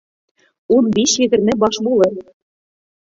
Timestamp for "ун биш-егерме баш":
0.77-1.81